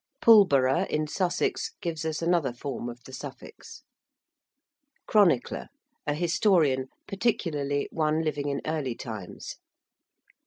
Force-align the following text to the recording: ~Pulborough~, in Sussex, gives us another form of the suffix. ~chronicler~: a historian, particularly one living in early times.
~Pulborough~, 0.19 0.87
in 0.89 1.05
Sussex, 1.05 1.75
gives 1.79 2.05
us 2.05 2.23
another 2.23 2.51
form 2.51 2.89
of 2.89 3.03
the 3.03 3.13
suffix. 3.13 3.83
~chronicler~: 5.05 5.67
a 6.07 6.15
historian, 6.15 6.87
particularly 7.07 7.87
one 7.91 8.23
living 8.23 8.47
in 8.47 8.61
early 8.65 8.95
times. 8.95 9.57